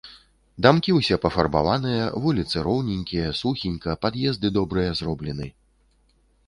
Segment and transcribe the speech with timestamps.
[0.65, 5.47] Дамкі ўсе пафарбаваныя, вуліцы роўненькія, сухенька, пад'езды добрыя зроблены.